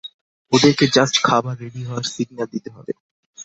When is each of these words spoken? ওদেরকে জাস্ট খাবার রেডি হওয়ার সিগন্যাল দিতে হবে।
ওদেরকে 0.51 0.85
জাস্ট 0.95 1.15
খাবার 1.23 1.55
রেডি 1.61 1.81
হওয়ার 1.83 2.05
সিগন্যাল 2.13 2.47
দিতে 2.53 2.69
হবে। 2.75 2.91